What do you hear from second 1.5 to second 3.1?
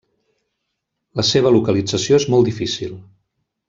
localització és molt difícil.